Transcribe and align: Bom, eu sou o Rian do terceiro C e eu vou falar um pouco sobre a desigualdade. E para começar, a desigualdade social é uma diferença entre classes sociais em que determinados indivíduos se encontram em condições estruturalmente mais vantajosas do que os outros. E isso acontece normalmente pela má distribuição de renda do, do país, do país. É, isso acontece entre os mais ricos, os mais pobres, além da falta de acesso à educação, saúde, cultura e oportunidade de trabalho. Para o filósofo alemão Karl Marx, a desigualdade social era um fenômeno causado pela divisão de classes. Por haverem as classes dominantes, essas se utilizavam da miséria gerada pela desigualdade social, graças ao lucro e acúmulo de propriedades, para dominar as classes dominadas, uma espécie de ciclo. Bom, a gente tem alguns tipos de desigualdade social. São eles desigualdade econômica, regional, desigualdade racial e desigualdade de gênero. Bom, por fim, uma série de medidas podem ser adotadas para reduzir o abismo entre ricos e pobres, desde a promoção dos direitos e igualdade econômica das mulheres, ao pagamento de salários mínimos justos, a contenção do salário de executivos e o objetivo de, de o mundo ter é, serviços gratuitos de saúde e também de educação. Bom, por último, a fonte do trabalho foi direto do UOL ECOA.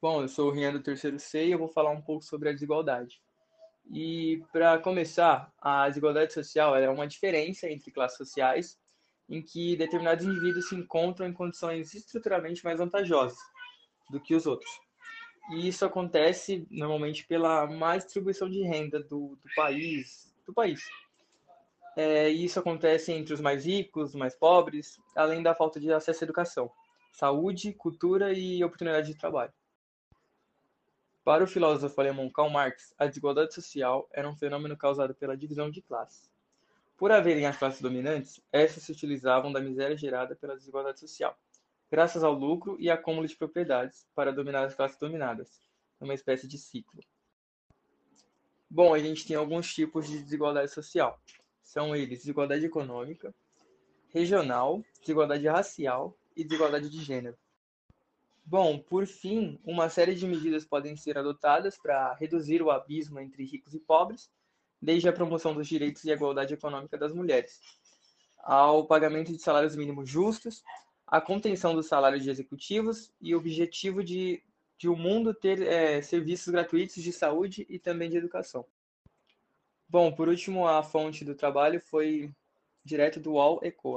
Bom, 0.00 0.20
eu 0.20 0.28
sou 0.28 0.48
o 0.48 0.52
Rian 0.52 0.72
do 0.72 0.82
terceiro 0.82 1.18
C 1.18 1.46
e 1.46 1.52
eu 1.52 1.58
vou 1.58 1.68
falar 1.68 1.90
um 1.90 2.02
pouco 2.02 2.22
sobre 2.22 2.50
a 2.50 2.52
desigualdade. 2.52 3.20
E 3.90 4.42
para 4.52 4.78
começar, 4.78 5.50
a 5.58 5.88
desigualdade 5.88 6.34
social 6.34 6.76
é 6.76 6.88
uma 6.88 7.06
diferença 7.06 7.68
entre 7.70 7.90
classes 7.90 8.18
sociais 8.18 8.78
em 9.28 9.42
que 9.42 9.74
determinados 9.74 10.26
indivíduos 10.26 10.68
se 10.68 10.74
encontram 10.74 11.26
em 11.26 11.32
condições 11.32 11.94
estruturalmente 11.94 12.62
mais 12.62 12.78
vantajosas 12.78 13.38
do 14.10 14.20
que 14.20 14.34
os 14.34 14.46
outros. 14.46 14.70
E 15.50 15.66
isso 15.66 15.84
acontece 15.84 16.66
normalmente 16.70 17.26
pela 17.26 17.66
má 17.66 17.96
distribuição 17.96 18.50
de 18.50 18.62
renda 18.62 19.00
do, 19.02 19.36
do 19.36 19.54
país, 19.54 20.34
do 20.46 20.52
país. 20.52 20.84
É, 21.96 22.28
isso 22.28 22.60
acontece 22.60 23.12
entre 23.12 23.32
os 23.32 23.40
mais 23.40 23.64
ricos, 23.64 24.10
os 24.10 24.14
mais 24.14 24.34
pobres, 24.34 24.98
além 25.14 25.42
da 25.42 25.54
falta 25.54 25.80
de 25.80 25.90
acesso 25.90 26.22
à 26.22 26.26
educação, 26.26 26.70
saúde, 27.12 27.72
cultura 27.72 28.32
e 28.32 28.62
oportunidade 28.62 29.06
de 29.06 29.18
trabalho. 29.18 29.52
Para 31.26 31.42
o 31.42 31.46
filósofo 31.48 32.00
alemão 32.00 32.30
Karl 32.30 32.48
Marx, 32.48 32.94
a 32.96 33.04
desigualdade 33.04 33.52
social 33.52 34.08
era 34.12 34.30
um 34.30 34.36
fenômeno 34.36 34.76
causado 34.76 35.12
pela 35.12 35.36
divisão 35.36 35.68
de 35.68 35.82
classes. 35.82 36.30
Por 36.96 37.10
haverem 37.10 37.46
as 37.46 37.56
classes 37.56 37.80
dominantes, 37.80 38.40
essas 38.52 38.84
se 38.84 38.92
utilizavam 38.92 39.50
da 39.50 39.60
miséria 39.60 39.96
gerada 39.96 40.36
pela 40.36 40.54
desigualdade 40.54 41.00
social, 41.00 41.36
graças 41.90 42.22
ao 42.22 42.32
lucro 42.32 42.76
e 42.78 42.88
acúmulo 42.88 43.26
de 43.26 43.34
propriedades, 43.34 44.06
para 44.14 44.32
dominar 44.32 44.66
as 44.66 44.76
classes 44.76 44.96
dominadas, 45.00 45.60
uma 46.00 46.14
espécie 46.14 46.46
de 46.46 46.58
ciclo. 46.58 47.02
Bom, 48.70 48.94
a 48.94 48.98
gente 49.00 49.26
tem 49.26 49.34
alguns 49.34 49.74
tipos 49.74 50.06
de 50.06 50.22
desigualdade 50.22 50.70
social. 50.70 51.20
São 51.60 51.96
eles 51.96 52.20
desigualdade 52.20 52.64
econômica, 52.64 53.34
regional, 54.10 54.80
desigualdade 55.00 55.48
racial 55.48 56.16
e 56.36 56.44
desigualdade 56.44 56.88
de 56.88 57.02
gênero. 57.02 57.36
Bom, 58.48 58.78
por 58.78 59.08
fim, 59.08 59.58
uma 59.64 59.88
série 59.88 60.14
de 60.14 60.24
medidas 60.24 60.64
podem 60.64 60.96
ser 60.96 61.18
adotadas 61.18 61.76
para 61.76 62.14
reduzir 62.14 62.62
o 62.62 62.70
abismo 62.70 63.18
entre 63.18 63.44
ricos 63.44 63.74
e 63.74 63.80
pobres, 63.80 64.30
desde 64.80 65.08
a 65.08 65.12
promoção 65.12 65.52
dos 65.52 65.66
direitos 65.66 66.04
e 66.04 66.12
igualdade 66.12 66.54
econômica 66.54 66.96
das 66.96 67.12
mulheres, 67.12 67.60
ao 68.38 68.86
pagamento 68.86 69.32
de 69.32 69.42
salários 69.42 69.74
mínimos 69.74 70.08
justos, 70.08 70.62
a 71.04 71.20
contenção 71.20 71.74
do 71.74 71.82
salário 71.82 72.20
de 72.20 72.30
executivos 72.30 73.12
e 73.20 73.34
o 73.34 73.38
objetivo 73.38 74.04
de, 74.04 74.40
de 74.78 74.88
o 74.88 74.94
mundo 74.94 75.34
ter 75.34 75.60
é, 75.62 76.00
serviços 76.00 76.52
gratuitos 76.52 77.02
de 77.02 77.12
saúde 77.12 77.66
e 77.68 77.80
também 77.80 78.08
de 78.08 78.16
educação. 78.16 78.64
Bom, 79.88 80.12
por 80.12 80.28
último, 80.28 80.68
a 80.68 80.84
fonte 80.84 81.24
do 81.24 81.34
trabalho 81.34 81.80
foi 81.80 82.32
direto 82.84 83.18
do 83.18 83.32
UOL 83.32 83.58
ECOA. 83.64 83.94